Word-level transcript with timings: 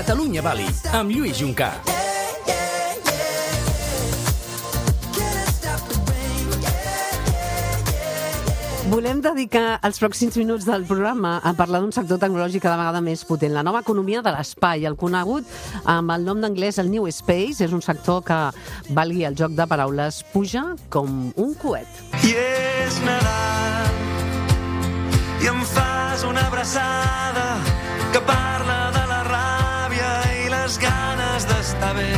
Catalunya 0.00 0.40
Bali, 0.40 0.64
amb 0.96 1.12
Lluís 1.12 1.36
Juncà. 1.36 1.66
Volem 8.88 9.20
dedicar 9.20 9.76
els 9.84 10.00
pròxims 10.00 10.38
minuts 10.40 10.64
del 10.64 10.86
programa 10.88 11.34
a 11.44 11.52
parlar 11.52 11.82
d'un 11.82 11.92
sector 11.92 12.16
tecnològic 12.22 12.64
cada 12.64 12.78
vegada 12.80 13.02
més 13.04 13.26
potent, 13.28 13.52
la 13.52 13.60
nova 13.66 13.82
economia 13.84 14.22
de 14.24 14.32
l'espai, 14.32 14.86
el 14.88 14.96
conegut 14.96 15.44
amb 15.84 16.16
el 16.16 16.24
nom 16.24 16.40
d'anglès 16.40 16.80
el 16.80 16.88
New 16.88 17.04
Space, 17.12 17.60
és 17.60 17.76
un 17.76 17.84
sector 17.84 18.24
que, 18.24 18.38
valgui 18.96 19.28
el 19.28 19.36
joc 19.36 19.52
de 19.52 19.68
paraules, 19.68 20.22
puja 20.32 20.64
com 20.88 21.28
un 21.36 21.52
coet. 21.60 22.00
I 22.24 22.32
és 22.40 23.02
Nadal 23.04 24.00
i 25.44 25.52
em 25.52 25.60
fas 25.76 26.24
una 26.24 26.48
abraçada 26.48 27.60
que 28.16 28.24
parla 28.24 28.59
bé. 31.96 32.10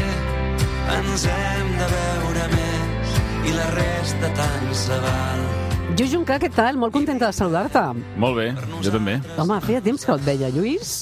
Ens 0.98 1.26
hem 1.30 1.74
de 1.80 1.90
veure 1.96 2.48
més 2.56 3.18
i 3.48 3.56
la 3.56 3.68
resta 3.78 4.32
tant 4.38 4.72
se 4.76 5.02
val. 5.04 5.44
Jo, 5.92 6.06
Juncà, 6.08 6.38
què 6.40 6.48
tal? 6.48 6.78
Molt 6.80 6.94
contenta 6.94 7.28
de 7.28 7.36
saludar-te. 7.36 7.80
Molt 8.20 8.38
bé, 8.38 8.46
jo 8.80 8.92
també. 8.94 9.18
Home, 9.36 9.58
feia 9.60 9.82
temps 9.84 10.06
que 10.06 10.14
et 10.14 10.22
veia, 10.24 10.48
Lluís, 10.54 10.92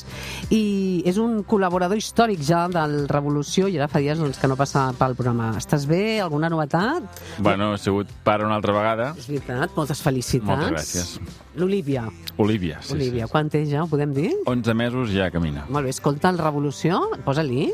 i 0.50 0.62
és 1.06 1.20
un 1.22 1.44
col·laborador 1.46 2.00
històric 2.00 2.42
ja 2.42 2.64
del 2.72 3.04
Revolució 3.10 3.68
i 3.70 3.78
ara 3.78 3.86
fa 3.92 4.02
dies 4.02 4.18
doncs, 4.18 4.40
que 4.42 4.50
no 4.50 4.56
passa 4.58 4.88
pel 4.98 5.14
programa. 5.14 5.52
Estàs 5.60 5.86
bé? 5.86 6.18
Alguna 6.24 6.50
novetat? 6.50 7.22
Bueno, 7.38 7.70
he 7.76 7.78
sigut 7.78 8.10
pare 8.26 8.48
una 8.48 8.58
altra 8.58 8.74
vegada. 8.74 9.12
És 9.20 9.30
veritat, 9.30 9.76
moltes 9.78 10.02
felicitats. 10.02 10.50
Moltes 10.50 10.74
gràcies. 10.74 11.38
L'Olívia. 11.60 12.08
Olívia, 12.42 12.82
sí, 12.82 12.96
Olívia, 12.98 13.28
sí. 13.28 13.32
quan 13.36 13.50
té 13.52 13.62
ja, 13.70 13.84
ho 13.84 13.90
podem 13.90 14.16
dir? 14.16 14.32
11 14.50 14.74
mesos 14.74 15.14
ja 15.14 15.30
camina. 15.30 15.68
Molt 15.70 15.86
bé, 15.86 15.94
escolta 15.94 16.34
el 16.34 16.42
Revolució, 16.42 17.04
posa-li. 17.22 17.68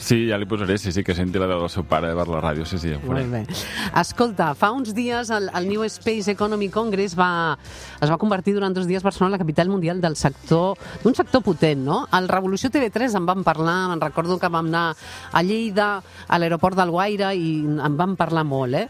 Sí, 0.00 0.22
ja 0.30 0.38
li 0.40 0.48
posaré, 0.48 0.78
sí, 0.80 0.94
sí, 0.96 1.04
que 1.04 1.14
senti 1.14 1.38
la 1.38 1.46
veu 1.50 1.60
del 1.60 1.70
seu 1.72 1.84
pare 1.84 2.14
per 2.16 2.24
la 2.32 2.40
ràdio, 2.40 2.64
sí, 2.64 2.78
sí, 2.80 2.94
ho 2.96 3.00
faré. 3.04 3.26
Molt 3.28 3.34
bé. 3.34 3.58
Escolta, 4.00 4.54
fa 4.56 4.70
uns 4.72 4.94
dies 4.96 5.28
el, 5.36 5.50
el 5.54 5.68
New 5.68 5.84
Space 5.92 6.32
Economy 6.32 6.70
Congress 6.72 7.12
va, 7.18 7.58
es 8.00 8.08
va 8.08 8.16
convertir 8.20 8.54
durant 8.56 8.72
dos 8.74 8.88
dies 8.88 9.04
Barcelona 9.04 9.34
en 9.34 9.36
la 9.36 9.42
capital 9.42 9.68
mundial 9.68 10.00
del 10.00 10.16
sector, 10.16 10.80
d'un 11.04 11.14
sector 11.14 11.44
potent, 11.44 11.84
no? 11.84 12.00
Al 12.16 12.30
Revolució 12.32 12.70
TV3 12.72 13.18
en 13.20 13.28
vam 13.28 13.44
parlar, 13.44 13.90
me'n 13.90 14.00
recordo 14.00 14.38
que 14.40 14.48
vam 14.48 14.70
anar 14.72 14.86
a 15.32 15.42
Lleida, 15.44 15.90
a 16.26 16.40
l'aeroport 16.40 16.80
del 16.80 16.94
Guaire, 16.94 17.34
i 17.36 17.52
en 17.60 18.00
vam 18.00 18.16
parlar 18.16 18.46
molt, 18.48 18.80
eh? 18.80 18.86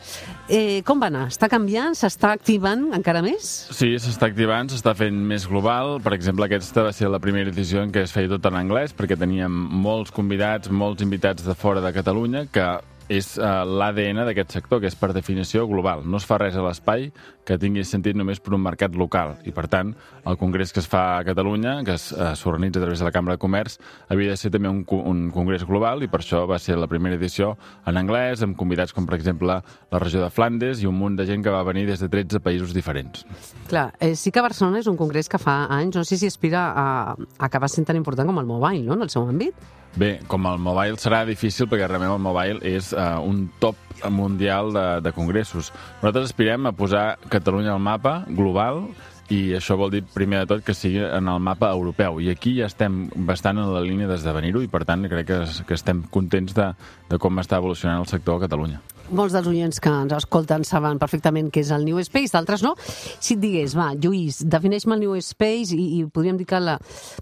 eh 0.47 0.79
com 0.87 1.03
va 1.03 1.11
anar? 1.11 1.27
Està 1.35 1.51
canviant? 1.51 1.99
S'està 1.99 2.31
activant 2.39 2.87
encara 2.95 3.25
més? 3.27 3.51
Sí, 3.75 3.97
s'està 3.99 4.31
activant, 4.31 4.71
s'està 4.71 4.95
fent 4.95 5.19
més 5.27 5.49
global. 5.51 5.99
Per 6.05 6.15
exemple, 6.15 6.47
aquesta 6.47 6.87
va 6.87 6.95
ser 6.95 7.11
la 7.11 7.19
primera 7.23 7.51
edició 7.51 7.83
en 7.83 7.91
què 7.91 8.07
es 8.07 8.15
feia 8.15 8.31
tot 8.31 8.47
en 8.47 8.63
anglès, 8.63 8.95
perquè 8.95 9.19
teníem 9.19 9.51
molts 9.83 10.15
convidats, 10.15 10.71
molts 10.71 11.00
invitats 11.05 11.45
de 11.47 11.55
fora 11.55 11.83
de 11.85 11.93
Catalunya, 11.93 12.47
que 12.53 12.67
és 13.11 13.33
uh, 13.41 13.65
l'ADN 13.67 14.23
d'aquest 14.29 14.55
sector, 14.55 14.79
que 14.81 14.87
és 14.87 14.95
per 14.95 15.11
definició 15.13 15.65
global. 15.67 16.05
No 16.07 16.21
es 16.21 16.27
fa 16.29 16.39
res 16.39 16.55
a 16.55 16.63
l'espai 16.63 17.09
que 17.47 17.57
tingui 17.59 17.83
sentit 17.85 18.15
només 18.15 18.39
per 18.39 18.55
un 18.55 18.63
mercat 18.63 18.95
local. 18.95 19.35
I, 19.43 19.51
per 19.55 19.67
tant, 19.73 19.91
el 20.31 20.37
congrés 20.39 20.71
que 20.71 20.79
es 20.79 20.87
fa 20.89 21.03
a 21.17 21.25
Catalunya, 21.27 21.81
que 21.87 21.97
uh, 21.99 22.31
s'organitza 22.39 22.79
a 22.79 22.85
través 22.85 23.03
de 23.03 23.09
la 23.09 23.13
Cambra 23.15 23.35
de 23.35 23.43
Comerç, 23.43 23.81
havia 24.15 24.31
de 24.31 24.39
ser 24.39 24.53
també 24.55 24.71
un, 24.71 24.85
un 24.87 25.25
congrés 25.35 25.67
global 25.67 26.05
i 26.07 26.11
per 26.13 26.21
això 26.23 26.45
va 26.47 26.61
ser 26.63 26.79
la 26.79 26.87
primera 26.91 27.19
edició 27.19 27.57
en 27.91 27.99
anglès, 27.99 28.45
amb 28.47 28.55
convidats 28.61 28.95
com, 28.95 29.09
per 29.11 29.19
exemple, 29.19 29.59
la 29.59 30.03
regió 30.03 30.23
de 30.23 30.31
Flandes 30.31 30.85
i 30.85 30.87
un 30.87 30.99
munt 31.01 31.19
de 31.19 31.27
gent 31.27 31.43
que 31.43 31.55
va 31.55 31.65
venir 31.67 31.89
des 31.91 32.05
de 32.05 32.11
13 32.13 32.39
països 32.45 32.77
diferents. 32.77 33.27
Clar, 33.67 33.89
eh, 33.99 34.15
sí 34.15 34.31
que 34.31 34.47
Barcelona 34.47 34.85
és 34.85 34.91
un 34.91 35.01
congrés 35.01 35.29
que 35.29 35.43
fa 35.43 35.65
anys, 35.67 35.99
no 35.99 36.07
sé 36.07 36.21
si 36.21 36.31
aspira 36.31 36.69
a 36.71 36.89
acabar 37.43 37.73
sent 37.73 37.91
tan 37.91 37.99
important 37.99 38.31
com 38.31 38.39
el 38.39 38.47
mobile, 38.47 38.87
no?, 38.87 38.95
en 38.95 39.09
el 39.09 39.11
seu 39.11 39.27
àmbit. 39.27 39.80
Bé, 39.99 40.21
com 40.31 40.47
el 40.47 40.61
mobile 40.63 41.01
serà 41.03 41.25
difícil 41.27 41.67
perquè 41.67 41.89
realment 41.89 42.13
el 42.15 42.23
mobile 42.23 42.61
és 42.63 42.93
uh, 42.95 43.19
un 43.27 43.49
top 43.63 43.79
mundial 44.09 44.71
de, 44.73 44.85
de 45.03 45.13
congressos. 45.13 45.73
Nosaltres 45.99 46.31
aspirem 46.31 46.71
a 46.71 46.75
posar 46.77 47.19
Catalunya 47.33 47.75
al 47.75 47.83
mapa 47.83 48.21
global 48.29 48.87
i 49.31 49.55
això 49.55 49.77
vol 49.79 49.93
dir, 49.95 50.03
primer 50.15 50.43
de 50.43 50.51
tot, 50.51 50.63
que 50.67 50.75
sigui 50.75 51.03
en 51.07 51.29
el 51.31 51.43
mapa 51.43 51.71
europeu. 51.71 52.19
I 52.23 52.33
aquí 52.33 52.57
ja 52.59 52.67
estem 52.71 53.05
bastant 53.27 53.61
en 53.63 53.71
la 53.75 53.83
línia 53.85 54.09
d'esdevenir-ho 54.11 54.63
i, 54.65 54.71
per 54.71 54.83
tant, 54.87 55.07
crec 55.11 55.29
que, 55.29 55.43
que 55.69 55.79
estem 55.79 56.03
contents 56.11 56.57
de, 56.57 56.73
de 57.11 57.19
com 57.23 57.39
està 57.43 57.61
evolucionant 57.63 58.03
el 58.03 58.11
sector 58.11 58.41
a 58.41 58.47
Catalunya. 58.47 58.83
Molts 59.11 59.35
dels 59.35 59.49
oients 59.51 59.81
que 59.83 59.91
ens 59.91 60.13
escolten 60.15 60.63
saben 60.67 61.01
perfectament 61.03 61.49
què 61.51 61.65
és 61.65 61.73
el 61.75 61.87
New 61.87 61.99
Space, 62.07 62.33
d'altres 62.35 62.63
no. 62.63 62.77
Si 62.83 63.35
et 63.35 63.43
digués, 63.43 63.75
va, 63.79 63.91
Lluís, 63.99 64.43
defineix-me 64.47 64.95
el 64.97 65.03
New 65.05 65.17
Space 65.25 65.75
i, 65.75 65.87
i 65.99 66.05
podríem 66.07 66.39
dir 66.39 66.47
que 66.51 66.61
la, 66.63 66.77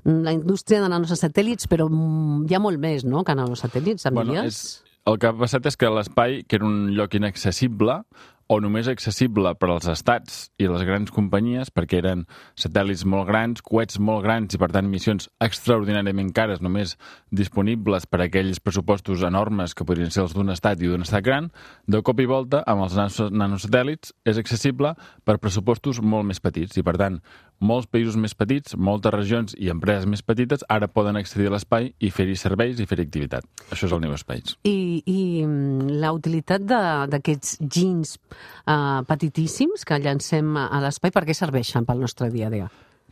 la 0.04 0.34
indústria 0.36 0.82
de 0.84 0.90
nanosatèl·lits, 0.92 1.70
però 1.70 1.88
mm, 1.88 2.44
hi 2.48 2.58
ha 2.58 2.62
molt 2.62 2.82
més, 2.82 3.06
no?, 3.08 3.24
que 3.24 3.36
nanosatèl·lits, 3.38 4.08
em 4.10 4.20
Bueno, 4.20 4.36
diries? 4.36 4.60
és, 4.60 4.98
el 5.08 5.16
que 5.16 5.30
ha 5.30 5.36
passat 5.36 5.64
és 5.70 5.78
que 5.80 5.88
l'espai, 5.92 6.42
que 6.44 6.60
era 6.60 6.68
un 6.68 6.90
lloc 6.96 7.16
inaccessible, 7.16 8.02
o 8.48 8.58
només 8.64 8.88
accessible 8.88 9.50
per 9.60 9.68
als 9.68 9.86
estats 9.92 10.38
i 10.56 10.66
les 10.70 10.84
grans 10.88 11.12
companyies, 11.12 11.68
perquè 11.68 12.00
eren 12.00 12.24
satèl·lits 12.56 13.04
molt 13.04 13.28
grans, 13.28 13.60
coets 13.64 13.98
molt 14.00 14.24
grans 14.24 14.56
i, 14.56 14.60
per 14.60 14.70
tant, 14.72 14.88
missions 14.88 15.28
extraordinàriament 15.44 16.32
cares, 16.36 16.62
només 16.64 16.96
disponibles 17.28 18.08
per 18.08 18.22
a 18.22 18.28
aquells 18.28 18.62
pressupostos 18.64 19.24
enormes 19.28 19.76
que 19.76 19.84
podrien 19.84 20.10
ser 20.14 20.24
els 20.24 20.36
d'un 20.36 20.54
estat 20.54 20.80
i 20.80 20.88
d'un 20.88 21.04
estat 21.04 21.26
gran, 21.26 21.50
de 21.86 22.00
cop 22.00 22.24
i 22.24 22.28
volta, 22.30 22.62
amb 22.66 22.86
els 22.86 22.96
nanos- 22.96 23.28
nanosatèl·lits, 23.28 24.14
és 24.24 24.40
accessible 24.40 24.94
per 25.28 25.36
pressupostos 25.38 26.00
molt 26.00 26.24
més 26.32 26.40
petits. 26.40 26.80
I, 26.80 26.86
per 26.86 26.96
tant, 26.96 27.20
molts 27.60 27.88
països 27.90 28.16
més 28.20 28.34
petits, 28.38 28.76
moltes 28.76 29.12
regions 29.14 29.54
i 29.58 29.70
empreses 29.72 30.06
més 30.06 30.22
petites 30.22 30.64
ara 30.68 30.88
poden 30.88 31.18
accedir 31.18 31.48
a 31.50 31.54
l'espai 31.56 31.92
i 31.98 32.10
fer-hi 32.14 32.36
serveis 32.38 32.80
i 32.80 32.86
fer-hi 32.86 33.06
activitat. 33.08 33.46
Això 33.72 33.88
és 33.88 33.94
el 33.94 34.02
New 34.04 34.16
Space. 34.20 34.58
I, 34.68 35.02
i 35.04 35.20
mm, 35.44 35.98
la 36.02 36.12
utilitat 36.16 36.64
d'aquests 36.64 37.58
jeans 37.66 38.18
uh, 38.18 39.02
petitíssims 39.08 39.84
que 39.84 39.98
llancem 40.02 40.54
a 40.56 40.68
a 40.68 40.82
l'espai, 40.84 41.10
per 41.10 41.24
què 41.26 41.34
serveixen 41.34 41.86
pel 41.88 42.04
nostre 42.04 42.28
dia 42.30 42.46
a 42.46 42.52
dia? 42.52 42.68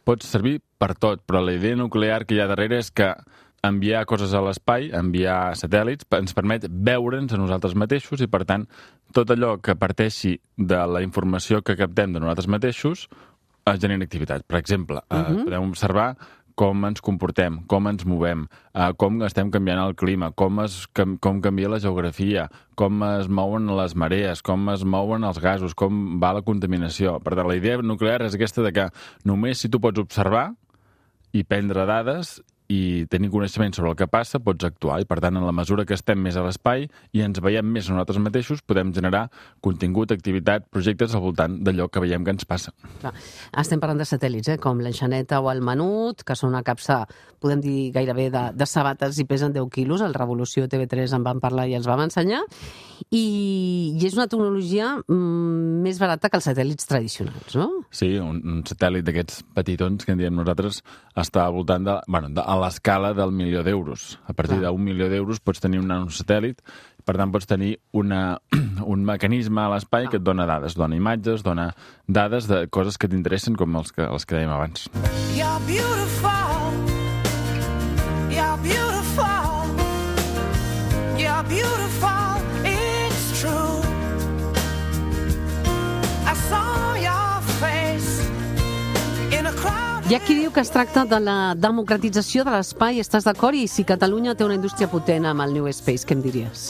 pot 0.06 0.22
servir 0.22 0.60
per 0.78 0.94
tot, 0.94 1.24
però 1.26 1.42
la 1.42 1.56
idea 1.56 1.76
nuclear 1.76 2.24
que 2.24 2.36
hi 2.36 2.40
ha 2.40 2.46
darrere 2.50 2.78
és 2.78 2.92
que 2.94 3.10
enviar 3.66 4.04
coses 4.06 4.34
a 4.36 4.42
l'espai, 4.44 4.92
enviar 4.94 5.56
satèl·lits, 5.58 6.06
ens 6.14 6.36
permet 6.36 6.68
veure'ns 6.70 7.34
a 7.34 7.40
nosaltres 7.40 7.74
mateixos 7.74 8.22
i, 8.22 8.28
per 8.30 8.44
tant, 8.46 8.68
tot 9.16 9.32
allò 9.34 9.56
que 9.58 9.74
parteixi 9.74 10.36
de 10.56 10.78
la 10.86 11.02
informació 11.02 11.62
que 11.66 11.74
captem 11.78 12.14
de 12.14 12.22
nosaltres 12.22 12.46
mateixos 12.52 13.08
es 13.66 13.80
genera 13.82 14.04
activitat. 14.04 14.44
Per 14.46 14.58
exemple, 14.58 15.02
uh 15.10 15.16
-huh. 15.16 15.44
podem 15.44 15.68
observar 15.68 16.16
com 16.56 16.86
ens 16.86 17.02
comportem, 17.04 17.58
com 17.68 17.86
ens 17.88 18.04
movem, 18.04 18.46
eh, 18.74 18.92
com 18.96 19.22
estem 19.22 19.50
canviant 19.50 19.78
el 19.78 19.94
clima, 19.94 20.32
com, 20.32 20.62
es, 20.64 20.86
com, 20.96 21.18
com 21.18 21.40
canvia 21.44 21.68
la 21.68 21.78
geografia, 21.78 22.48
com 22.74 23.02
es 23.04 23.28
mouen 23.28 23.66
les 23.76 23.94
marees, 23.94 24.40
com 24.42 24.70
es 24.70 24.82
mouen 24.82 25.24
els 25.24 25.38
gasos, 25.38 25.74
com 25.74 26.18
va 26.18 26.32
la 26.32 26.42
contaminació. 26.42 27.20
Per 27.20 27.34
tant, 27.34 27.46
la 27.46 27.56
idea 27.56 27.76
nuclear 27.82 28.22
és 28.22 28.34
aquesta 28.34 28.62
de 28.62 28.72
que 28.72 28.88
només 29.24 29.58
si 29.58 29.68
tu 29.68 29.78
pots 29.80 30.00
observar 30.00 30.54
i 31.32 31.44
prendre 31.44 31.84
dades 31.84 32.40
i 32.72 33.06
tenir 33.10 33.30
coneixement 33.30 33.74
sobre 33.76 33.92
el 33.92 33.98
que 33.98 34.08
passa, 34.10 34.40
pots 34.42 34.66
actuar. 34.66 34.98
I, 35.02 35.06
per 35.08 35.20
tant, 35.22 35.38
en 35.38 35.46
la 35.46 35.54
mesura 35.54 35.84
que 35.86 35.94
estem 35.94 36.18
més 36.22 36.36
a 36.36 36.44
l'espai 36.44 36.86
i 37.14 37.22
ens 37.22 37.40
veiem 37.42 37.66
més 37.66 37.88
a 37.88 37.94
nosaltres 37.94 38.18
mateixos, 38.22 38.62
podem 38.66 38.92
generar 38.96 39.26
contingut, 39.64 40.12
activitat, 40.14 40.66
projectes 40.72 41.14
al 41.14 41.22
voltant 41.24 41.60
d'allò 41.66 41.88
que 41.92 42.02
veiem 42.02 42.26
que 42.26 42.34
ens 42.34 42.48
passa. 42.48 42.74
Clar, 43.00 43.14
estem 43.62 43.82
parlant 43.82 44.02
de 44.02 44.08
satèl·lits, 44.08 44.50
eh, 44.54 44.58
com 44.62 44.82
l'enxaneta 44.82 45.40
o 45.40 45.50
el 45.52 45.62
menut, 45.64 46.24
que 46.26 46.36
són 46.38 46.54
una 46.54 46.64
capsa, 46.66 47.04
podem 47.42 47.62
dir 47.62 47.92
gairebé 47.94 48.28
de, 48.34 48.44
de 48.56 48.66
sabates 48.66 49.20
i 49.22 49.26
pesen 49.28 49.54
10 49.54 49.70
quilos. 49.72 50.02
El 50.02 50.16
Revolució 50.16 50.66
TV3 50.70 51.16
en 51.18 51.26
van 51.26 51.42
parlar 51.42 51.68
i 51.70 51.76
els 51.78 51.86
vam 51.86 52.02
ensenyar. 52.06 52.42
I, 53.12 53.94
i 53.94 54.06
és 54.08 54.16
una 54.16 54.26
tecnologia 54.26 54.94
mm, 55.04 55.82
més 55.84 56.00
barata 56.00 56.30
que 56.32 56.40
els 56.40 56.48
satèl·lits 56.48 56.88
tradicionals, 56.88 57.56
no? 57.58 57.68
Sí, 57.94 58.14
un, 58.18 58.40
un 58.40 58.62
satèl·lit 58.66 59.04
d'aquests 59.06 59.44
petitons 59.54 60.06
que 60.06 60.14
en 60.16 60.22
diem 60.22 60.34
nosaltres 60.34 60.80
està 61.14 61.44
al 61.44 61.54
voltant 61.58 61.84
de, 61.86 61.98
bueno, 62.08 62.32
de, 62.32 62.42
a 62.56 62.62
l'escala 62.64 63.12
del 63.16 63.32
milió 63.32 63.62
d'euros. 63.66 64.16
A 64.26 64.34
partir 64.36 64.58
d'un 64.62 64.82
milió 64.82 65.10
d'euros 65.12 65.40
pots 65.40 65.62
tenir 65.62 65.80
un 65.82 65.90
nanosatèl·lit, 65.92 66.62
per 67.06 67.16
tant 67.20 67.32
pots 67.34 67.46
tenir 67.46 67.76
una, 67.92 68.38
un 68.94 69.04
mecanisme 69.06 69.62
a 69.62 69.70
l'espai 69.74 70.10
que 70.10 70.20
et 70.20 70.26
dona 70.26 70.48
dades, 70.48 70.78
dona 70.78 70.98
imatges, 70.98 71.44
dona 71.46 71.70
dades 72.08 72.50
de 72.50 72.64
coses 72.68 72.98
que 72.98 73.10
t'interessen 73.12 73.56
com 73.56 73.78
els 73.78 73.94
que, 73.94 74.08
els 74.08 74.26
que 74.26 74.40
dèiem 74.40 74.56
abans. 74.56 74.90
You're 75.36 75.60
beautiful. 75.68 76.05
Hi 90.06 90.14
ha 90.14 90.20
qui 90.22 90.36
diu 90.38 90.52
que 90.54 90.62
es 90.62 90.68
tracta 90.70 91.02
de 91.10 91.18
la 91.18 91.56
democratització 91.58 92.44
de 92.46 92.52
l'espai, 92.54 93.00
estàs 93.02 93.24
d'acord? 93.26 93.58
I 93.58 93.66
si 93.66 93.82
Catalunya 93.82 94.36
té 94.38 94.44
una 94.46 94.54
indústria 94.54 94.86
potent 94.86 95.24
amb 95.26 95.42
el 95.42 95.56
New 95.56 95.66
Space, 95.74 96.06
què 96.06 96.14
em 96.14 96.20
diries? 96.22 96.68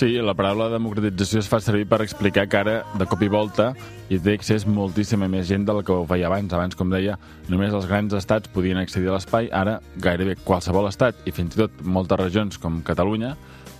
Sí, 0.00 0.08
la 0.18 0.34
paraula 0.34 0.66
democratització 0.72 1.44
es 1.44 1.50
fa 1.52 1.60
servir 1.62 1.86
per 1.86 2.00
explicar 2.02 2.48
que 2.50 2.58
ara, 2.58 2.74
de 2.98 3.06
cop 3.06 3.22
i 3.22 3.30
volta, 3.30 3.68
hi 4.10 4.18
té 4.18 4.34
accés 4.34 4.66
moltíssima 4.66 5.30
més 5.30 5.46
gent 5.46 5.62
del 5.68 5.78
que 5.86 5.94
ho 5.94 6.02
feia 6.10 6.26
abans. 6.26 6.50
Abans, 6.58 6.74
com 6.74 6.90
deia, 6.90 7.14
només 7.46 7.70
els 7.70 7.86
grans 7.86 8.18
estats 8.18 8.50
podien 8.50 8.82
accedir 8.82 9.12
a 9.12 9.14
l'espai, 9.14 9.46
ara 9.54 9.78
gairebé 10.02 10.34
qualsevol 10.42 10.90
estat, 10.90 11.22
i 11.22 11.30
fins 11.30 11.54
i 11.54 11.62
tot 11.62 11.84
moltes 11.86 12.18
regions 12.18 12.58
com 12.58 12.82
Catalunya, 12.82 13.36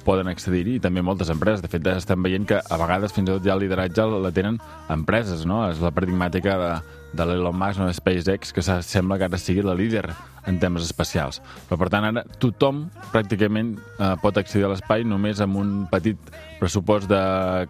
poden 0.06 0.30
accedir-hi 0.30 0.76
i 0.78 0.82
també 0.82 1.02
moltes 1.04 1.30
empreses. 1.32 1.62
De 1.62 1.70
fet, 1.70 1.86
estem 1.92 2.22
veient 2.24 2.46
que 2.48 2.58
a 2.62 2.80
vegades 2.80 3.14
fins 3.14 3.28
i 3.28 3.32
tot 3.34 3.46
ja 3.46 3.56
el 3.56 3.64
lideratge 3.64 4.06
la 4.10 4.32
tenen 4.34 4.58
empreses, 4.92 5.46
no? 5.48 5.62
És 5.70 5.80
la 5.82 5.92
paradigmàtica 5.94 6.58
de, 6.60 6.72
de 7.18 7.26
l'Elon 7.28 7.56
Musk, 7.58 7.80
no? 7.80 7.88
de 7.88 7.96
SpaceX, 7.96 8.52
que 8.52 8.62
sembla 8.62 9.18
que 9.18 9.28
ara 9.28 9.40
sigui 9.40 9.64
la 9.66 9.76
líder 9.78 10.06
en 10.46 10.58
temes 10.62 10.86
espacials. 10.88 11.40
Però, 11.68 11.78
per 11.80 11.90
tant, 11.92 12.06
ara 12.08 12.24
tothom 12.42 12.86
pràcticament 13.12 13.76
eh, 13.78 14.14
pot 14.22 14.38
accedir 14.38 14.66
a 14.66 14.72
l'espai 14.74 15.06
només 15.06 15.42
amb 15.44 15.60
un 15.60 15.74
petit 15.92 16.32
pressupost 16.60 17.10
de, 17.10 17.22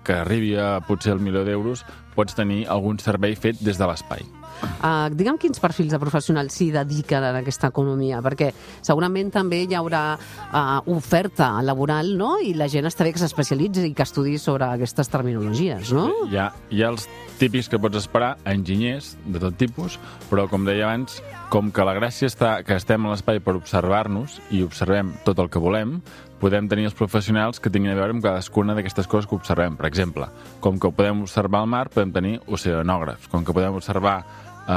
que 0.07 0.23
arribi 0.23 0.55
a 0.57 0.79
potser 0.89 1.17
el 1.17 1.25
milió 1.25 1.45
d'euros, 1.49 1.85
pots 2.17 2.37
tenir 2.37 2.65
algun 2.73 3.01
servei 3.01 3.37
fet 3.37 3.61
des 3.65 3.81
de 3.81 3.89
l'espai. 3.89 4.42
Uh, 4.83 5.09
digue'm 5.15 5.39
quins 5.41 5.61
perfils 5.63 5.93
de 5.95 6.01
professionals 6.03 6.57
s'hi 6.57 6.71
dediquen 6.75 7.25
a 7.25 7.33
aquesta 7.41 7.71
economia, 7.73 8.21
perquè 8.25 8.51
segurament 8.83 9.31
també 9.35 9.63
hi 9.65 9.77
haurà 9.79 10.03
uh, 10.17 10.81
oferta 10.93 11.53
laboral, 11.63 12.15
no?, 12.19 12.35
i 12.43 12.55
la 12.59 12.69
gent 12.73 12.89
està 12.91 13.07
bé 13.07 13.13
que 13.15 13.23
s'especialitzi 13.23 13.89
i 13.89 13.95
que 13.97 14.07
estudi 14.07 14.39
sobre 14.43 14.69
aquestes 14.69 15.11
terminologies, 15.13 15.93
no? 15.95 16.09
Hi 16.31 16.41
ha, 16.41 16.49
hi 16.71 16.83
ha 16.83 16.91
els 16.93 17.09
típics 17.39 17.71
que 17.71 17.81
pots 17.83 17.99
esperar, 17.99 18.37
enginyers 18.47 19.17
de 19.27 19.43
tot 19.43 19.57
tipus, 19.59 19.99
però, 20.31 20.49
com 20.51 20.67
deia 20.67 20.87
abans, 20.89 21.21
com 21.53 21.73
que 21.75 21.85
la 21.85 21.95
gràcia 21.99 22.31
està 22.31 22.55
que 22.67 22.77
estem 22.79 23.07
a 23.07 23.13
l'espai 23.13 23.43
per 23.45 23.57
observar-nos 23.59 24.39
i 24.55 24.63
observem 24.65 25.13
tot 25.27 25.43
el 25.43 25.51
que 25.53 25.63
volem, 25.63 25.99
podem 26.43 26.67
tenir 26.69 26.89
els 26.91 26.97
professionals 26.99 27.63
que 27.63 27.71
tinguin 27.71 27.95
a 27.95 27.99
veure 27.99 28.17
amb 28.17 28.25
cadascuna 28.25 28.75
d'aquestes 28.75 29.07
coses 29.11 29.29
que 29.31 29.39
observem. 29.39 29.77
Per 29.79 29.87
exemple, 29.87 30.27
com 30.61 30.81
que 30.83 30.91
podem 30.91 31.23
observar 31.23 31.63
el 31.63 31.71
mar, 31.71 31.87
podem 31.95 32.15
tenir 32.15 32.39
oceanògrafs. 32.51 33.31
Com 33.31 33.47
que 33.47 33.55
podem 33.55 33.79
observar 33.79 34.17
eh, 34.23 34.73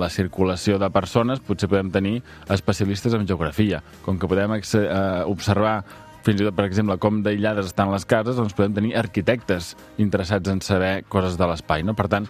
la 0.00 0.08
circulació 0.08 0.78
de 0.80 0.88
persones, 0.90 1.42
potser 1.44 1.68
podem 1.68 1.92
tenir 1.92 2.22
especialistes 2.48 3.12
en 3.18 3.28
geografia. 3.28 3.82
Com 4.06 4.18
que 4.18 4.30
podem 4.30 4.56
eh, 4.56 4.88
observar 5.28 5.82
fins 6.22 6.38
i 6.40 6.46
tot, 6.46 6.54
per 6.54 6.66
exemple, 6.68 6.96
com 7.02 7.18
d'aïllades 7.24 7.72
estan 7.72 7.90
les 7.90 8.04
cases, 8.08 8.36
doncs 8.38 8.54
podem 8.54 8.76
tenir 8.76 8.92
arquitectes 8.98 9.72
interessats 10.02 10.52
en 10.52 10.62
saber 10.62 10.92
coses 11.10 11.36
de 11.38 11.48
l'espai. 11.50 11.82
No? 11.86 11.96
Per 11.98 12.06
tant, 12.12 12.28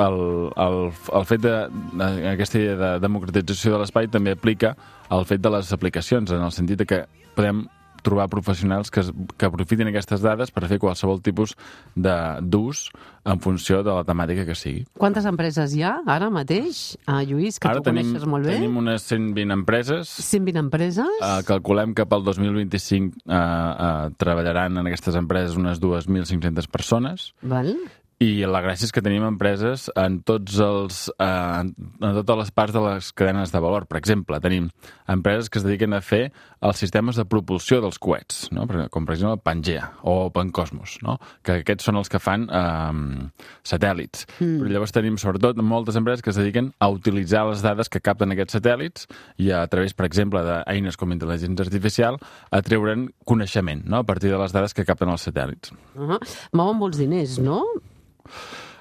el, 0.00 0.18
el, 0.64 0.78
el 1.20 1.28
fet 1.28 1.44
de, 1.44 1.54
de, 1.92 2.10
aquesta 2.32 2.60
idea 2.60 2.78
de 2.80 2.90
democratització 3.04 3.74
de 3.74 3.82
l'espai 3.84 4.08
també 4.12 4.34
aplica 4.34 4.74
al 5.12 5.28
fet 5.28 5.44
de 5.44 5.52
les 5.52 5.72
aplicacions, 5.76 6.32
en 6.32 6.44
el 6.44 6.54
sentit 6.56 6.86
que 6.88 7.04
podem 7.36 7.66
trobar 8.04 8.28
professionals 8.32 8.92
que, 8.94 9.02
que 9.38 9.48
aprofitin 9.48 9.90
aquestes 9.90 10.22
dades 10.24 10.52
per 10.54 10.66
fer 10.70 10.78
qualsevol 10.82 11.22
tipus 11.24 11.56
d'ús 11.96 12.86
en 13.24 13.40
funció 13.40 13.80
de 13.82 13.92
la 13.96 14.04
temàtica 14.04 14.44
que 14.44 14.56
sigui. 14.58 14.84
Quantes 15.00 15.26
empreses 15.28 15.74
hi 15.74 15.82
ha 15.86 15.96
ara 16.14 16.28
mateix, 16.32 16.84
uh, 17.08 17.22
Lluís, 17.24 17.58
que 17.58 17.70
ara 17.70 17.80
tu 17.80 17.88
tenim, 17.88 18.12
coneixes 18.12 18.28
molt 18.28 18.46
bé? 18.46 18.58
tenim 18.58 18.76
unes 18.80 19.08
120 19.08 19.56
empreses. 19.56 20.14
120 20.20 20.60
empreses? 20.66 21.18
Uh, 21.20 21.40
calculem 21.48 21.96
que 21.96 22.06
pel 22.08 22.24
2025 22.28 23.24
uh, 23.24 23.34
uh, 23.34 24.14
treballaran 24.20 24.80
en 24.82 24.92
aquestes 24.92 25.16
empreses 25.18 25.56
unes 25.60 25.80
2.500 25.82 26.68
persones. 26.68 27.32
Val. 27.42 27.74
I 28.24 28.46
la 28.48 28.60
gràcia 28.64 28.86
és 28.86 28.92
que 28.94 29.02
tenim 29.04 29.24
empreses 29.26 29.88
en, 30.00 30.20
tots 30.24 30.56
els, 30.62 31.00
eh, 31.20 31.60
en 31.60 32.18
totes 32.20 32.38
les 32.40 32.50
parts 32.54 32.72
de 32.72 32.80
les 32.84 33.10
cadenes 33.12 33.52
de 33.52 33.60
valor. 33.60 33.84
Per 33.90 33.98
exemple, 33.98 34.38
tenim 34.40 34.70
empreses 35.10 35.50
que 35.50 35.60
es 35.60 35.66
dediquen 35.66 35.92
a 35.92 36.00
fer 36.04 36.30
els 36.64 36.80
sistemes 36.80 37.18
de 37.20 37.26
propulsió 37.28 37.82
dels 37.84 37.98
coets, 38.00 38.46
no? 38.54 38.64
com 38.90 39.04
per 39.04 39.16
exemple 39.16 39.42
Pangea 39.44 39.90
o 40.08 40.30
Pancosmos, 40.32 40.96
no? 41.04 41.18
que 41.44 41.58
aquests 41.60 41.90
són 41.90 42.00
els 42.00 42.08
que 42.12 42.20
fan 42.22 42.46
eh, 42.48 43.28
satèl·lits. 43.66 44.24
Mm. 44.38 44.60
Però 44.62 44.72
llavors 44.72 44.94
tenim 44.96 45.18
sobretot 45.20 45.60
moltes 45.60 45.98
empreses 46.00 46.24
que 46.24 46.32
es 46.32 46.40
dediquen 46.40 46.72
a 46.80 46.88
utilitzar 46.94 47.44
les 47.50 47.64
dades 47.64 47.92
que 47.92 48.00
capten 48.04 48.32
aquests 48.32 48.56
satèl·lits 48.60 49.08
i 49.44 49.50
a 49.52 49.64
través, 49.68 49.92
per 49.92 50.08
exemple, 50.08 50.40
d'eines 50.46 50.96
com 50.96 51.12
intel·ligència 51.12 51.66
artificial, 51.66 52.20
a 52.50 52.62
treure'n 52.64 53.10
coneixement 53.28 53.84
no? 53.84 54.00
a 54.00 54.08
partir 54.08 54.32
de 54.32 54.40
les 54.40 54.54
dades 54.54 54.72
que 54.72 54.86
capten 54.88 55.12
els 55.12 55.28
satèl·lits. 55.28 55.74
Uh 55.98 56.14
-huh. 56.14 56.38
Mouen 56.52 56.80
molts 56.80 56.96
diners, 56.96 57.38
no? 57.38 57.64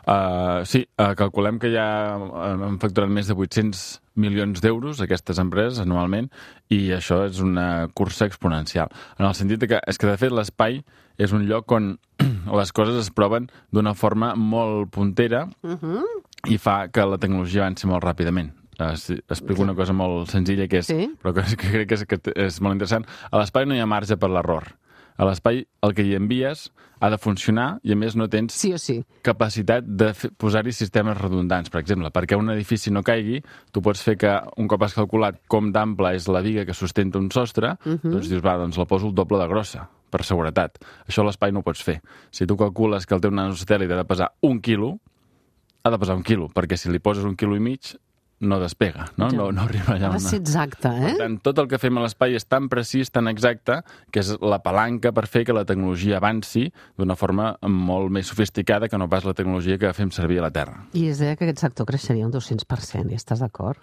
Uh, 0.04 0.66
sí, 0.68 0.82
uh, 1.00 1.14
calculem 1.16 1.62
que 1.64 1.70
ja 1.72 1.86
han 2.20 2.76
facturat 2.82 3.08
més 3.08 3.30
de 3.30 3.38
800 3.40 3.84
milions 4.20 4.60
d'euros 4.60 5.00
aquestes 5.00 5.40
empreses 5.40 5.80
anualment 5.80 6.28
i 6.68 6.92
això 6.92 7.22
és 7.30 7.40
una 7.40 7.88
cursa 7.96 8.28
exponencial. 8.28 8.92
En 9.16 9.30
el 9.30 9.38
sentit 9.38 9.64
que, 9.70 9.80
és 9.80 10.00
que 10.00 10.10
de 10.10 10.18
fet 10.20 10.36
l'espai 10.36 10.82
és 11.16 11.32
un 11.32 11.48
lloc 11.48 11.72
on 11.72 11.94
les 12.60 12.76
coses 12.76 13.00
es 13.00 13.14
proven 13.16 13.48
d'una 13.72 13.96
forma 13.96 14.34
molt 14.36 14.92
puntera 14.92 15.46
uh 15.64 15.78
-huh. 15.80 16.04
i 16.52 16.58
fa 16.58 16.90
que 16.90 17.06
la 17.06 17.18
tecnologia 17.18 17.62
avanci 17.62 17.88
molt 17.88 18.04
ràpidament. 18.04 18.52
Uh, 18.80 18.98
explico 19.30 19.62
una 19.62 19.76
cosa 19.76 19.94
molt 19.94 20.30
senzilla 20.30 20.68
que 20.68 20.80
és, 20.80 20.86
sí? 20.86 21.16
però 21.22 21.34
que, 21.34 21.56
que 21.56 21.70
crec 21.72 21.88
que 21.88 21.96
és, 21.96 22.06
que 22.06 22.20
és 22.36 22.60
molt 22.60 22.74
interessant. 22.74 23.06
A 23.32 23.38
l'espai 23.38 23.66
no 23.66 23.76
hi 23.76 23.80
ha 23.80 23.86
marge 23.86 24.18
per 24.18 24.30
l'error 24.30 24.76
a 25.18 25.28
l'espai 25.28 25.64
el 25.84 25.94
que 25.94 26.06
hi 26.06 26.16
envies 26.18 26.70
ha 27.04 27.10
de 27.12 27.18
funcionar 27.20 27.80
i, 27.84 27.92
a 27.92 27.98
més, 28.00 28.16
no 28.16 28.30
tens 28.32 28.56
sí 28.56 28.72
o 28.74 28.80
sí. 28.80 29.02
capacitat 29.28 29.84
de 29.84 30.14
posar-hi 30.40 30.72
sistemes 30.72 31.18
redundants. 31.20 31.72
Per 31.74 31.82
exemple, 31.82 32.12
perquè 32.16 32.38
un 32.40 32.54
edifici 32.54 32.94
no 32.96 33.04
caigui, 33.04 33.42
tu 33.76 33.84
pots 33.84 34.04
fer 34.06 34.16
que, 34.20 34.32
un 34.62 34.70
cop 34.72 34.86
has 34.88 34.96
calculat 34.96 35.42
com 35.52 35.72
d'ample 35.76 36.14
és 36.16 36.30
la 36.32 36.44
viga 36.46 36.64
que 36.66 36.78
sustenta 36.78 37.20
un 37.20 37.30
sostre, 37.32 37.76
uh 37.76 37.90
mhm. 37.90 38.00
-huh. 38.00 38.12
doncs 38.12 38.30
dius, 38.30 38.44
va, 38.46 38.58
doncs 38.58 38.78
la 38.78 38.86
poso 38.86 39.08
el 39.08 39.16
doble 39.16 39.38
de 39.40 39.48
grossa, 39.48 39.90
per 40.10 40.24
seguretat. 40.24 40.80
Això 41.08 41.26
l'espai 41.26 41.52
no 41.52 41.60
ho 41.60 41.64
pots 41.64 41.84
fer. 41.84 42.02
Si 42.32 42.46
tu 42.46 42.56
calcules 42.56 43.06
que 43.06 43.16
el 43.16 43.22
teu 43.22 43.32
nanosatèl·lit 43.32 43.92
ha 43.92 43.98
de 43.98 44.06
pesar 44.06 44.32
un 44.42 44.62
quilo, 44.62 45.00
ha 45.84 45.90
de 45.90 46.00
pesar 46.00 46.16
un 46.16 46.24
quilo, 46.24 46.48
perquè 46.48 46.78
si 46.78 46.90
li 46.90 47.00
poses 47.00 47.26
un 47.26 47.36
quilo 47.36 47.56
i 47.56 47.60
mig, 47.60 47.96
no 48.44 48.60
despega, 48.62 49.08
no? 49.18 49.30
No, 49.34 49.50
no 49.56 49.66
arriba 49.66 49.96
allà. 49.96 50.12
Ha 50.12 50.20
de 50.20 50.24
ser 50.24 50.40
exacte, 50.42 50.92
eh? 50.92 51.14
Per 51.14 51.22
tant, 51.22 51.38
tot 51.46 51.62
el 51.64 51.70
que 51.72 51.80
fem 51.82 51.98
a 51.98 52.04
l'espai 52.06 52.38
és 52.38 52.46
tan 52.46 52.68
precís, 52.72 53.12
tan 53.14 53.32
exacte, 53.32 53.80
que 54.12 54.24
és 54.24 54.34
la 54.44 54.60
palanca 54.66 55.14
per 55.16 55.26
fer 55.32 55.46
que 55.48 55.56
la 55.56 55.66
tecnologia 55.70 56.20
avanci 56.20 56.68
d'una 57.00 57.18
forma 57.20 57.54
molt 57.68 58.12
més 58.14 58.30
sofisticada 58.30 58.90
que 58.92 59.00
no 59.00 59.10
pas 59.10 59.26
la 59.28 59.36
tecnologia 59.38 59.80
que 59.82 59.94
fem 59.96 60.12
servir 60.14 60.42
a 60.42 60.48
la 60.48 60.52
Terra. 60.56 60.84
I 60.94 61.08
es 61.14 61.24
deia 61.24 61.38
que 61.40 61.48
aquest 61.48 61.64
sector 61.66 61.90
creixeria 61.90 62.28
un 62.28 62.36
200%, 62.36 63.10
i 63.12 63.20
estàs 63.20 63.44
d'acord? 63.44 63.80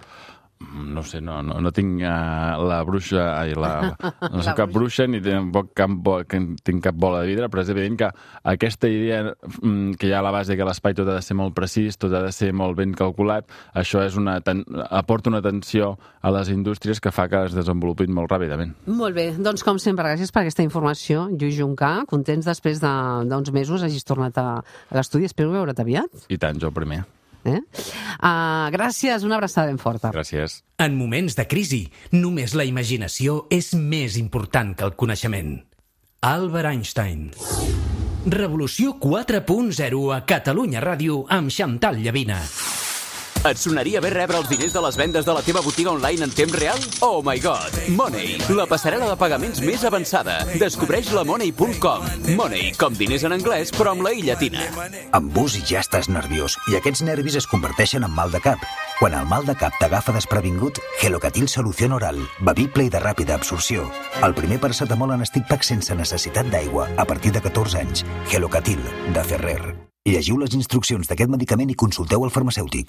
No 0.60 1.02
sé, 1.02 1.20
no, 1.20 1.40
no, 1.42 1.56
no 1.60 1.72
tinc 1.72 2.02
uh, 2.04 2.60
la 2.68 2.80
bruixa, 2.84 3.22
ai, 3.38 3.54
la, 3.62 3.94
no 4.28 4.42
soc 4.44 4.58
cap 4.58 4.72
bruixa 4.72 5.06
ni 5.08 5.20
tampoc 5.24 5.72
cap, 5.76 5.92
bo, 5.92 6.18
tinc 6.28 6.82
cap 6.84 6.96
bola 7.00 7.22
de 7.22 7.30
vidre, 7.30 7.48
però 7.52 7.64
és 7.64 7.70
evident 7.72 7.96
que 8.02 8.10
aquesta 8.52 8.90
idea 8.90 9.22
mm, 9.32 9.96
que 10.00 10.08
hi 10.08 10.14
ha 10.14 10.20
a 10.20 10.26
la 10.26 10.32
base 10.34 10.56
que 10.58 10.66
l'espai 10.66 10.96
tot 10.96 11.08
ha 11.08 11.16
de 11.18 11.24
ser 11.24 11.36
molt 11.38 11.56
precís, 11.56 11.96
tot 12.00 12.12
ha 12.14 12.22
de 12.26 12.32
ser 12.34 12.50
molt 12.56 12.76
ben 12.78 12.92
calculat, 12.96 13.48
això 13.74 14.04
és 14.04 14.18
una, 14.20 14.38
ten, 14.44 14.62
aporta 14.90 15.32
una 15.32 15.42
tensió 15.44 15.94
a 16.20 16.32
les 16.34 16.50
indústries 16.52 17.00
que 17.00 17.12
fa 17.14 17.28
que 17.32 17.44
es 17.48 17.56
desenvolupin 17.56 18.12
molt 18.14 18.32
ràpidament. 18.32 18.74
Molt 18.90 19.16
bé, 19.16 19.30
doncs 19.40 19.64
com 19.66 19.80
sempre, 19.80 20.10
gràcies 20.12 20.32
per 20.34 20.44
aquesta 20.44 20.66
informació. 20.66 21.28
Lluís 21.32 21.56
Juncà, 21.56 21.94
contents 22.10 22.48
després 22.48 22.82
d'uns 22.82 23.48
de, 23.48 23.56
mesos 23.56 23.86
hagis 23.86 24.04
tornat 24.04 24.36
a, 24.40 24.50
a 24.60 24.98
l'estudi, 24.98 25.30
espero 25.30 25.54
veure't 25.54 25.80
aviat. 25.80 26.28
I 26.28 26.38
tant, 26.40 26.60
jo 26.60 26.72
primer. 26.74 27.02
Eh? 27.44 27.60
Uh, 28.20 28.68
gràcies, 28.74 29.24
una 29.24 29.38
abraçada 29.38 29.70
ben 29.70 29.78
forta. 29.80 30.12
Gràcies. 30.14 30.60
En 30.78 30.96
moments 30.98 31.36
de 31.38 31.46
crisi, 31.48 31.84
només 32.12 32.54
la 32.56 32.66
imaginació 32.68 33.46
és 33.50 33.72
més 33.74 34.18
important 34.20 34.74
que 34.76 34.86
el 34.88 34.96
coneixement. 34.96 35.56
Albert 36.20 36.74
Einstein. 36.74 37.30
Revolució 38.28 38.98
4.0 39.00 40.02
a 40.12 40.20
Catalunya 40.28 40.84
Ràdio 40.84 41.24
amb 41.32 41.48
Xantal 41.54 42.02
Llavina. 42.04 42.42
Et 43.40 43.56
sonaria 43.56 44.02
bé 44.04 44.10
rebre 44.12 44.36
els 44.36 44.50
diners 44.50 44.74
de 44.76 44.80
les 44.84 44.96
vendes 45.00 45.24
de 45.24 45.32
la 45.32 45.40
teva 45.40 45.62
botiga 45.64 45.94
online 45.94 46.26
en 46.26 46.32
temps 46.36 46.52
real? 46.60 46.82
Oh 47.00 47.22
my 47.24 47.40
god! 47.40 47.72
Money, 47.96 48.34
la 48.52 48.66
passarel·la 48.68 49.08
de 49.08 49.16
pagaments 49.16 49.62
més 49.64 49.86
avançada. 49.88 50.42
Descobreix 50.60 51.08
la 51.16 51.24
Money.com. 51.24 52.04
Money, 52.36 52.74
com 52.76 53.00
diners 53.00 53.24
en 53.24 53.38
anglès, 53.38 53.72
però 53.72 53.94
amb 53.94 54.04
la 54.04 54.12
i 54.12 54.26
llatina. 54.28 54.68
Amb 55.16 55.32
bus 55.32 55.56
ja 55.64 55.80
estàs 55.80 56.12
nerviós, 56.12 56.58
i 56.68 56.76
aquests 56.76 57.00
nervis 57.08 57.40
es 57.40 57.48
converteixen 57.48 58.04
en 58.04 58.12
mal 58.12 58.28
de 58.28 58.44
cap. 58.44 58.60
Quan 59.00 59.16
el 59.16 59.24
mal 59.24 59.48
de 59.48 59.56
cap 59.56 59.72
t'agafa 59.80 60.12
desprevingut, 60.12 60.76
Gelocatil 61.00 61.48
Solució 61.48 61.88
Oral, 61.96 62.20
bevible 62.44 62.84
i 62.84 62.92
de 62.92 63.00
ràpida 63.00 63.40
absorció. 63.40 63.88
El 64.20 64.36
primer 64.36 64.60
paracetamol 64.60 65.16
en 65.16 65.24
estic 65.24 65.48
pack 65.48 65.64
sense 65.64 65.96
necessitat 65.96 66.52
d'aigua, 66.52 66.90
a 67.00 67.08
partir 67.08 67.32
de 67.32 67.40
14 67.40 67.86
anys. 67.86 68.04
Gelocatil, 68.28 68.84
de 69.16 69.24
Ferrer. 69.24 69.62
Llegiu 70.08 70.38
les 70.40 70.54
instruccions 70.56 71.04
d'aquest 71.10 71.28
medicament 71.28 71.68
i 71.68 71.74
consulteu 71.76 72.22
el 72.24 72.30
farmacèutic. 72.32 72.88